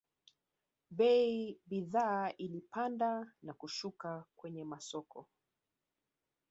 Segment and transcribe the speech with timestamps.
[0.89, 5.27] bei bidhaa ilipanda na kushuka kwenye masoko